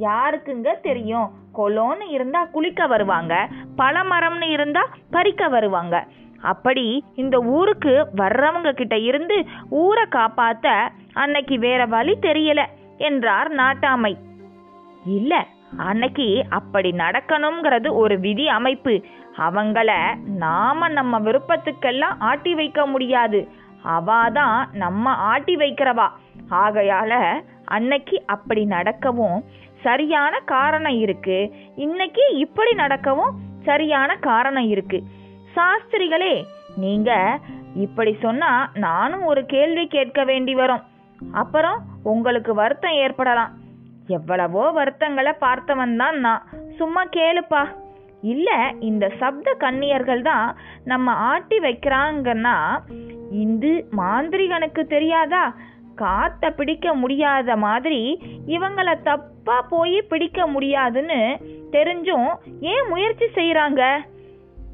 யாருக்குங்க 0.00 0.80
தெரியும்? 0.80 1.28
கொலோன்னு 1.54 2.06
இருந்தா 2.08 2.44
குளிக்க 2.44 2.86
வருவாங்க 2.86 3.34
பழமரம்னு 3.76 4.48
இருந்தா 4.50 4.82
பறிக்க 5.10 5.48
வருவாங்க. 5.48 6.06
அப்படி 6.42 7.04
இந்த 7.14 7.36
ஊருக்கு 7.38 7.94
வர்றவங்க 8.16 8.72
கிட்ட 8.72 8.98
இருந்து 8.98 9.36
ஊரை 9.68 10.04
காப்பாத்த 10.10 10.66
அன்னைக்கு 11.12 11.58
வேற 11.58 11.86
வழி 11.86 12.16
தெரியல 12.22 12.64
என்றார் 12.98 13.50
நாட்டாமை. 13.52 14.14
இல்லை 15.04 15.40
அன்னைக்கு 15.76 16.44
அப்படி 16.50 16.90
நடக்கணுங்கிறது 16.90 17.90
ஒரு 17.90 18.18
விதி 18.18 18.48
அமைப்பு. 18.48 19.04
அவங்கள 19.36 20.16
நாம 20.24 20.88
நம்ம 20.88 21.20
விருப்பத்துக்கெல்லாம் 21.20 22.16
ஆட்டி 22.18 22.54
வைக்க 22.54 22.86
முடியாது. 22.86 23.48
அவாதான் 23.84 24.64
நம்ம 24.72 25.10
ஆட்டி 25.10 25.56
வைக்கிறவா. 25.56 26.08
ஆகையால 26.50 27.42
அன்னைக்கு 27.64 28.22
அப்படி 28.26 28.64
நடக்கவும் 28.64 29.44
சரியான 29.82 30.38
காரணம் 30.38 30.98
இருக்கு. 30.98 31.54
இன்னைக்கு 31.76 32.36
இப்படி 32.36 32.72
நடக்கவும் 32.72 33.38
சரியான 33.62 34.16
காரணம் 34.16 34.68
இருக்கு. 34.68 35.02
சாஸ்திரிகளே 35.56 36.44
நீங்க 36.76 37.38
இப்படி 37.74 38.16
சொன்னா 38.20 38.70
நானும் 38.74 39.24
ஒரு 39.24 39.46
கேள்வி 39.46 39.86
கேட்க 39.86 40.24
வேண்டி 40.24 40.54
வரும். 40.54 40.82
அப்புறம் 41.32 41.78
உங்களுக்கு 42.02 42.54
வருத்தம் 42.54 42.92
ஏற்படலாம். 42.92 43.66
எவ்வளவோ 44.08 44.64
வருத்தங்களை 44.70 45.32
பார்த்தவன் 45.40 45.96
தான் 45.96 46.18
நான். 46.18 46.44
சும்மா 46.76 47.02
கேளுப்பா. 47.16 47.62
இல்லை 48.22 48.58
இந்த 48.80 49.04
சப்த 49.20 49.54
கன்னியர்கள் 49.58 50.22
தான் 50.22 50.56
நம்ம 50.84 51.12
ஆட்டி 51.12 51.58
வைக்கிறாங்கன்னா 51.58 52.56
இந்து 53.30 53.72
மாந்திரிகனுக்கு 53.96 54.82
தெரியாதா? 54.86 55.54
காத்த 55.94 56.50
பிடிக்க 56.50 56.94
முடியாத 56.94 57.56
மாதிரி 57.56 58.00
இவங்கள 58.46 58.88
தப்பா 59.02 59.56
போய் 59.70 59.98
பிடிக்க 60.02 60.46
முடியாதுன்னு 60.46 61.20
தெரிஞ்சும் 61.72 62.30
ஏன் 62.60 62.88
முயற்சி 62.88 63.26
செய்கிறாங்க 63.34 63.82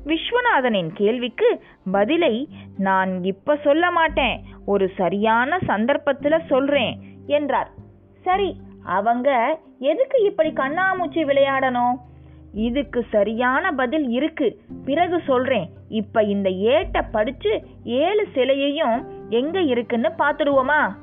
விஸ்வநாதனின் 0.06 0.90
கேள்விக்கு 0.94 1.48
பதிலை 1.92 2.48
நான் 2.78 3.12
இப்ப 3.24 3.56
சொல்ல 3.56 3.90
மாட்டேன். 3.90 4.36
ஒரு 4.66 4.86
சரியான 4.96 5.58
சந்தர்ப்பத்தில் 5.66 6.46
சொல்றேன் 6.48 6.94
என்றார். 7.26 7.70
சரி 8.26 8.50
அவங்க 8.84 9.58
எதுக்கு 9.78 10.22
இப்படி 10.22 10.50
கண்ணாமூச்சி 10.50 11.24
விளையாடணும்? 11.24 11.94
இதுக்கு 12.54 13.06
சரியான 13.10 13.72
பதில் 13.72 14.08
இருக்கு. 14.08 14.60
பிறகு 14.84 15.20
சொல்றேன். 15.26 15.70
இப்ப 15.88 16.22
இந்த 16.22 16.50
ஏட்ட 16.50 17.02
படிச்சு 17.10 17.62
ஏழு 17.84 18.26
சிலையையும் 18.34 19.04
எங்க 19.28 19.60
இருக்குன்னு 19.60 20.12
பாத்துடுவோமா 20.18 20.94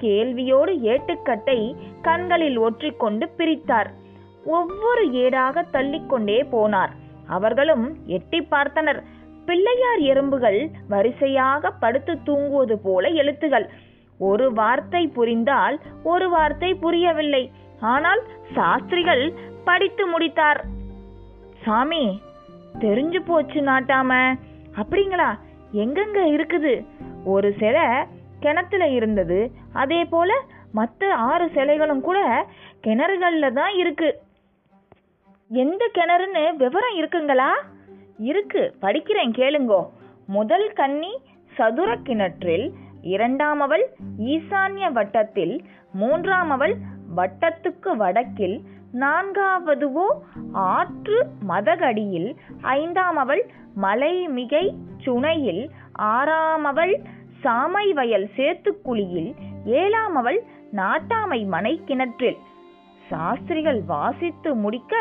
கேள்வியோடு 0.00 0.72
ஏட்டுக்கட்டை 0.82 1.74
கண்களில் 2.02 2.56
ஒற்றிக்கொண்டு 2.56 3.28
பிரித்தார். 3.38 3.90
ஒவ்வொரு 4.44 5.06
ஏடாக 5.10 5.64
தள்ளிக்கொண்டே 5.72 6.42
போனார். 6.52 6.90
அவர்களும் 7.26 7.96
எட்டி 8.06 8.40
பார்த்தனர். 8.40 9.02
பிள்ளையார் 9.46 9.98
எறும்புகள் 9.98 10.70
வரிசையாக 10.88 11.70
படுத்து 11.70 12.22
தூங்குவது 12.22 12.78
போல 12.78 13.08
எழுத்துகள். 13.08 13.68
ஒரு 14.18 14.52
வார்த்தை 14.52 15.06
புரிந்தால் 15.06 15.80
ஒரு 16.02 16.28
வார்த்தை 16.28 16.74
புரியவில்லை. 16.74 17.52
ஆனால் 17.80 18.22
சாஸ்திரிகள் 18.54 19.32
படித்து 19.64 20.06
முடித்தார். 20.06 20.64
சாமி 21.62 22.20
தெரிஞ்சு 22.78 23.22
போச்சு 23.26 23.60
நாட்டாம. 23.60 24.38
அப்படிங்களா? 24.76 25.38
எங்கெங்க 25.72 26.20
இருக்குது? 26.36 26.86
ஒரு 27.24 27.54
சிலை 27.58 27.82
கிணத்துல 28.40 28.88
இருந்தது. 28.88 29.50
அதே 29.72 30.04
போல 30.04 30.42
மற்ற 30.72 31.14
ஆறு 31.14 31.46
சிலைகளும் 31.46 32.00
கூட 32.00 32.46
கிணறுகள்ல 32.82 33.52
தான் 33.52 33.74
இருக்கு. 33.74 34.20
எந்த 35.48 35.90
கிணறுன்னு 35.94 36.56
விவரம் 36.56 36.98
இருக்குங்களா? 36.98 37.48
இருக்கு. 38.18 38.74
படிக்கிறேன் 38.82 39.32
கேளுங்கோ. 39.32 39.88
முதல் 40.26 40.72
கன்னி 40.72 41.18
சதுர 41.54 41.96
கிணற்றில் 41.96 42.74
இரண்டாம் 43.06 43.60
அவள் 43.60 43.84
ஈசான்ய 44.26 44.86
வட்டத்தில் 44.92 45.54
மூன்றாம் 45.92 46.50
அவள் 46.50 46.74
வட்டத்துக்கு 47.16 47.90
வடக்கில் 47.96 48.56
நான்காவதுவோ 49.00 50.06
ஆற்று 50.52 51.18
மதகடியில் 51.48 52.30
ஐந்தாம் 52.76 53.20
மலை 53.74 54.14
மிகை 54.28 54.64
சுனையில் 55.04 55.64
ஆறாம் 56.10 56.64
அவள் 56.64 56.94
சாமை 57.42 57.86
வயல் 57.92 58.28
சேத்துக்குழியில் 58.36 59.30
ஏழாமவள் 59.80 60.38
நாட்டாமை 60.72 61.40
மனை 61.46 61.72
கிணற்றில். 61.84 62.38
சாஸ்திரிகள் 63.08 63.80
வாசித்து 63.86 64.50
முடிக்க 64.54 64.94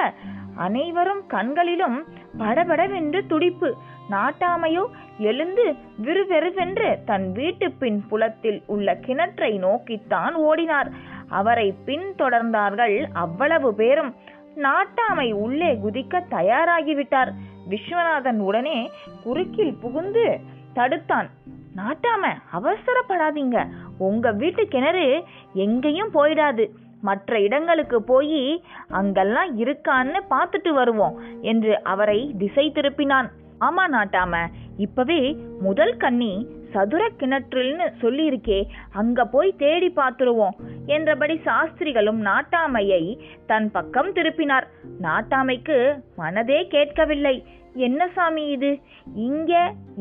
அனைவரும் 0.55 1.23
கண்களிலும் 1.27 1.97
படபடவென்று 2.37 3.21
துடிப்பு. 3.27 3.69
நாட்டாமையோ 4.09 4.85
எழுந்து 5.19 5.75
விறுவிறுவென்று 5.97 6.97
தன் 7.05 7.31
வீட்டு 7.31 7.71
பின் 7.71 8.05
புலத்தில் 8.07 8.63
உள்ள 8.65 8.97
கிணற்றை 9.07 9.57
நோக்கித்தான் 9.57 10.35
ஓடினார். 10.37 10.89
அவரை 11.29 11.73
பின்தொடர்ந்தார்கள் 11.85 13.05
அவ்வளவு 13.13 13.73
பேரும். 13.73 14.15
நாட்டாமை 14.55 15.33
உள்ளே 15.33 15.73
குதிக்க 15.73 16.23
தயாராகிவிட்டார். 16.29 17.31
விஸ்வநாதன் 17.69 18.39
உடனே 18.39 18.91
குறுக்கில் 19.23 19.77
புகுந்து 19.81 20.39
தடுத்தான். 20.75 21.29
நாட்டாம 21.75 22.33
அவசரப்படாதீங்க. 22.53 23.67
உங்க 23.97 24.31
வீட்டு 24.31 24.67
கிணறு 24.67 25.23
எங்கேயும் 25.53 26.13
போயிடாது. 26.13 26.69
மற்ற 27.01 27.39
இடங்களுக்கு 27.39 28.03
போய் 28.03 28.63
அங்கெல்லாம் 28.89 29.59
இருக்கான்னு 29.59 30.19
பார்த்துட்டு 30.29 30.69
வருவோம் 30.69 31.19
என்று 31.41 31.83
அவரை 31.83 32.35
திசை 32.37 32.71
திருப்பினான். 32.75 33.29
ஆமா 33.65 33.84
நாட்டாம 33.91 34.43
இப்பவே 34.78 35.21
முதல் 35.60 35.97
கன்னி 35.97 36.34
சதுர 36.71 37.04
கிணற்றில்னு 37.19 37.86
சொல்லியிருக்கே 38.01 38.60
அங்க 38.91 39.25
போய் 39.25 39.51
தேடி 39.58 39.89
பார்த்துருவோம் 39.95 40.56
என்றபடி 40.86 41.36
சாஸ்திரிகளும் 41.38 42.19
நாட்டாமையை 42.25 43.04
தன் 43.47 43.71
பக்கம் 43.71 44.10
திருப்பினார். 44.13 44.67
நாட்டாமைக்கு 45.01 45.78
மனதே 46.17 46.60
கேட்கவில்லை. 46.67 47.36
என்ன 47.73 48.01
சாமி 48.08 48.43
இது? 48.47 48.71
இங்க 49.15 49.54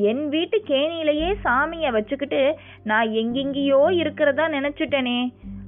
என் 0.09 0.29
வீட்டு 0.29 0.59
கேணியிலேயே 0.67 1.31
சாமியை 1.45 1.91
வச்சுக்கிட்டு 1.93 2.43
நான் 2.85 3.09
எங்கெங்கேயோ 3.09 3.81
இருக்கிறதா 3.93 4.47
நினைச்சிட்டேனே. 4.49 5.19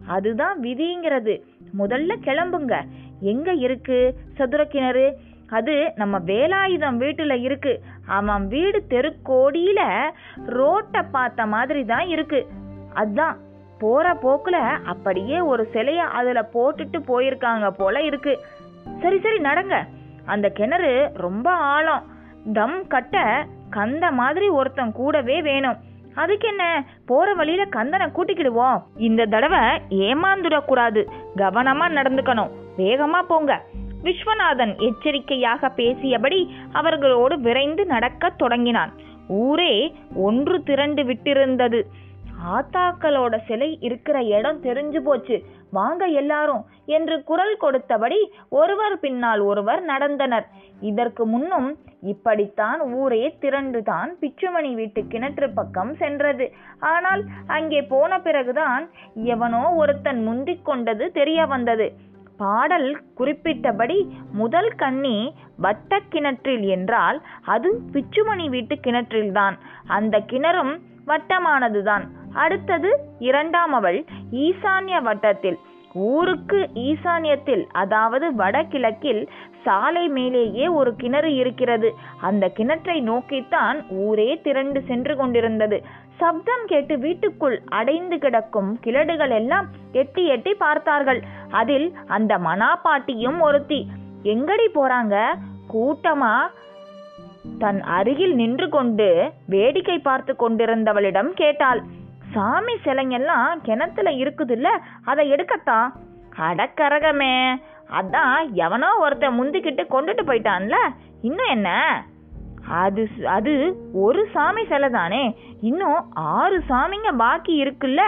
அதுதான் 0.07 0.61
விதிங்கிறது. 0.61 1.35
முதல்ல 1.79 2.13
கிளம்புங்க. 2.27 2.75
எங்க 3.21 3.53
இருக்கு? 3.53 3.99
சதுர 4.35 4.65
கிணறு? 4.65 5.07
அது 5.51 5.93
நம்ம 5.95 6.19
வேலாயுதம் 6.19 6.97
வீட்டில் 6.97 7.43
இருக்கு. 7.43 7.81
அவன் 8.07 8.49
வீடு 8.49 8.85
தெருக்கோடியில 8.91 10.11
ரோட்டை 10.47 11.03
பார்த்த 11.13 11.47
மாதிரி 11.47 11.85
தான் 11.85 12.07
இருக்கு. 12.07 12.47
அதான் 12.95 13.37
போற 13.79 14.13
போக்குல 14.15 14.79
அப்படியே 14.85 15.41
ஒரு 15.41 15.69
சிலைய 15.73 15.97
அதுல 15.97 16.49
போட்டுட்டு 16.55 16.99
போயிருக்காங்க 17.07 17.71
போல 17.71 18.03
இருக்கு. 18.03 18.39
சரி 19.01 19.21
சரி 19.21 19.39
நடங்க. 19.39 19.87
அந்த 20.27 20.49
கிணறு 20.49 21.11
ரொம்ப 21.15 21.51
ஆழம். 21.51 22.03
தம் 22.53 22.87
கட்ட 22.87 23.47
கந்த 23.71 24.11
மாதிரி 24.11 24.49
ஒருத்தன் 24.49 24.93
கூடவே 24.93 25.43
வேணும். 25.43 25.77
அதுக்கு 26.15 26.49
என்ன? 26.49 26.85
போற 27.07 27.35
வழியில 27.35 27.65
கந்தனை 27.65 28.09
கூட்டிக்கிடுவோம். 28.09 28.83
இந்த 28.97 29.25
தடவை 29.25 29.59
ஏமாந்துடக்கூடாது. 29.91 31.07
கவனமா 31.37 31.89
நடந்துக்கணும். 31.89 32.51
வேகமா 32.79 33.23
போங்க. 33.23 33.63
விஸ்வநாதன் 34.03 34.75
எச்சரிக்கையாக 34.79 35.69
பேசியபடி 35.77 36.49
அவர்களோடு 36.73 37.41
விரைந்து 37.41 37.87
நடக்கத் 37.87 38.39
தொடங்கினான். 38.39 38.93
ஊரே 39.29 39.95
ஒன்று 40.15 40.63
திரண்டு 40.63 41.03
விட்டிருந்தது. 41.03 41.81
ஆத்தாக்களோட 42.55 43.35
சிலை 43.47 43.79
இருக்கிற 43.81 44.23
இடம் 44.23 44.63
தெரிஞ்சு 44.63 45.01
போச்சு. 45.01 45.37
வாங்க 45.71 46.05
எல்லாரும் 46.07 46.65
என்று 46.87 47.25
குரல் 47.25 47.57
கொடுத்தபடி 47.61 48.19
ஒருவர் 48.49 48.99
பின்னால் 48.99 49.41
ஒருவர் 49.41 49.83
நடந்தனர். 49.87 50.47
இதற்கு 50.81 51.27
முன்னும் 51.27 51.77
இப்படித்தான் 52.03 52.81
ஊரே 52.81 53.37
திரண்டுதான் 53.41 54.11
பிச்சுமணி 54.21 54.75
வீட்டு 54.75 55.03
கிணற்று 55.03 55.49
பக்கம் 55.55 55.95
சென்றது. 55.95 56.53
ஆனால் 56.79 57.25
அங்கே 57.47 57.83
போன 57.83 58.21
பிறகுதான் 58.21 58.91
எவனோ 59.15 59.73
ஒருத்தன் 59.73 60.23
முந்திக் 60.25 60.65
கொண்டது 60.65 61.13
தெரிய 61.13 61.47
வந்தது. 61.47 61.93
பாடல் 62.38 63.03
குறிப்பிட்டபடி 63.18 63.99
முதல் 64.33 64.72
கண்ணி 64.77 65.35
வட்ட 65.57 66.01
கிணற்றில் 66.09 66.66
என்றால் 66.66 67.22
அது 67.44 67.81
பிச்சுமணி 67.92 68.49
வீட்டு 68.49 68.75
கிணற்றில்தான். 68.75 69.57
அந்த 69.87 70.18
கிணறும் 70.33 70.75
வட்டமானதுதான். 71.07 72.05
அடுத்தது 72.35 72.90
இரண்டாம் 73.18 73.72
அவள் 73.72 74.05
ஈசான்ய 74.33 75.03
வட்டத்தில். 75.03 75.59
ஊருக்கு 75.94 76.70
ஈசான்யத்தில் 76.75 77.62
அதாவது 77.72 78.35
வடகிழக்கில் 78.35 79.29
சாலை 79.62 80.09
மேலேயே 80.09 80.68
ஒரு 80.68 80.94
கிணறு 80.94 81.35
இருக்கிறது. 81.35 81.94
அந்த 82.20 82.51
கிணற்றை 82.57 83.01
நோக்கித்தான் 83.01 83.79
ஊரே 83.90 84.40
திரண்டு 84.42 84.83
சென்று 84.83 85.16
கொண்டிருந்தது. 85.16 85.79
சப்தம் 86.17 86.65
கேட்டு 86.67 86.99
வீட்டுக்குள் 86.99 87.63
அடைந்து 87.69 88.19
கிடக்கும் 88.19 88.79
கிழடுகள் 88.85 89.31
எல்லாம் 89.31 89.67
எட்டி 89.93 90.27
எட்டி 90.27 90.55
பார்த்தார்கள். 90.55 91.21
அதில் 91.51 91.97
அந்த 92.07 92.39
மனாப்பாட்டியும் 92.39 93.39
ஒருத்தி. 93.39 93.81
எங்கடி 94.23 94.67
போறாங்க? 94.75 95.25
கூட்டமா? 95.75 96.35
தன் 97.59 97.81
அருகில் 97.83 98.35
நின்று 98.35 98.69
கொண்டு 98.69 99.33
வேடிக்கை 99.47 99.99
பார்த்து 99.99 100.33
கொண்டிருந்தவளிடம் 100.39 101.31
கேட்டாள். 101.35 101.83
சாமி 102.33 102.75
சிலைங்கெல்லாம் 102.85 103.51
கிணத்துல 103.63 104.11
இருக்குதுல்ல 104.11 104.69
அதை 105.05 105.33
எடுக்கத்தான். 105.33 105.89
அடக்கரகமே 106.39 107.37
அதான் 107.91 108.53
எவனோ 108.53 108.89
ஒருத்தன் 108.99 109.41
முந்திக்கிட்டு 109.41 109.83
கொண்டுட்டு 109.91 110.23
போயிட்டான்ல 110.27 110.77
இன்னும் 111.23 111.51
என்ன? 111.51 111.69
அது 112.71 113.09
அது 113.25 113.77
ஒரு 113.93 114.29
சாமி 114.33 114.67
சிலை 114.67 114.91
தானே. 114.91 115.37
இன்னும் 115.61 116.15
ஆறு 116.15 116.63
சாமிங்க 116.69 117.13
பாக்கி 117.17 117.63
இருக்குல்ல. 117.63 118.01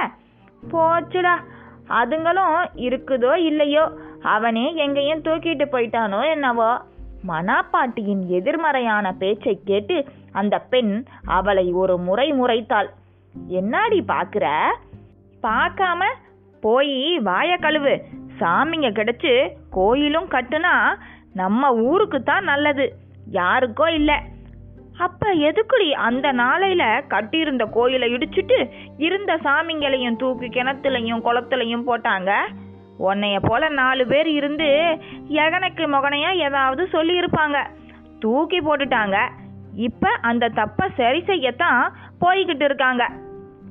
போச்சுடா. 0.73 1.35
அதுங்களும் 1.89 2.67
இருக்குதோ 2.75 3.37
இல்லையோ? 3.37 3.91
அவனே 4.23 4.75
எங்கேயும் 4.75 5.23
தூக்கிட்டு 5.23 5.65
போயிட்டானோ 5.73 6.31
என்னவோ? 6.31 6.81
மனாப்பாட்டியின் 7.29 8.27
எதிர்மறையான 8.27 9.13
பேச்சை 9.13 9.61
கேட்டு 9.65 10.05
அந்த 10.33 10.59
பெண் 10.59 11.05
அவளை 11.25 11.73
ஒரு 11.73 11.99
முறை 11.99 12.33
முறைத்தாள். 12.33 12.89
என்னாடி 13.49 14.01
பார்க்குற 14.09 14.61
பார்க்காம 15.43 16.05
போய் 16.61 17.19
வாய 17.19 17.57
கழுவு. 17.59 18.03
சாமிங்க 18.41 18.91
கிடைச்சு 18.91 19.53
கோயிலும் 19.71 20.29
கட்டுனா 20.29 20.99
நம்ம 21.33 21.75
ஊருக்கு 21.75 22.23
தான் 22.23 22.45
நல்லது. 22.45 22.95
யாருக்கோ 23.33 23.93
இல்லை. 23.95 24.15
அப்ப 24.99 25.35
எதுக்குடி 25.35 25.91
அந்த 25.91 26.33
நாளையில 26.33 27.07
கட்டியிருந்த 27.07 27.65
கோயிலை 27.65 28.13
இடிச்சிட்டு 28.13 28.71
இருந்த 28.99 29.37
சாமிங்களையும் 29.37 30.17
தூக்கி 30.17 30.47
கிணத்துலையும் 30.47 31.25
குளத்துலையும் 31.25 31.87
போட்டாங்க? 31.87 32.33
உன்னைய 33.09 33.39
போல 33.43 33.69
நாலு 33.69 34.07
பேர் 34.07 34.27
இருந்து 34.27 34.65
எகனைக்கு 35.29 35.85
மொகனையா 35.95 36.31
ஏதாவது 36.35 36.89
சொல்லியிருப்பாங்க. 36.93 37.67
தூக்கி 38.21 38.61
போட்டுட்டாங்க. 38.61 39.29
இப்ப 39.77 40.09
அந்த 40.09 40.49
தப்பை 40.49 40.87
சரி 40.97 41.23
செய்யத்தான் 41.27 41.89
போய்கிட்டு 42.21 42.65
இருக்காங்க. 42.65 43.09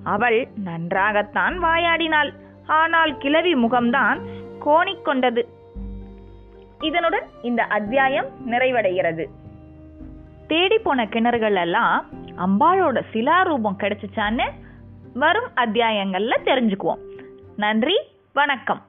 அவள் 0.04 0.48
நன்றாகத்தான் 0.64 1.64
வாயாடினாள். 1.64 2.34
ஆனால் 2.66 3.18
கிழவி 3.18 3.56
முகம்தான் 3.56 4.20
கோணிக்கொண்டது. 4.66 5.44
இதனுடன் 6.80 7.28
இந்த 7.42 7.64
அத்தியாயம் 7.64 8.26
நிறைவடைகிறது. 8.52 9.26
தேடி 10.48 10.78
போன 10.78 11.06
கிணறுகள் 11.06 11.56
எல்லாம் 11.56 12.06
அம்பாளோட 12.38 13.02
சிலாரூபம் 13.14 13.78
கிடைச்சிச்சான்னு 13.78 14.52
வரும் 15.14 15.50
அத்தியாயங்கள்ல 15.56 16.36
தெரிஞ்சுக்குவோம். 16.46 17.00
நன்றி 17.56 17.98
வணக்கம். 18.34 18.82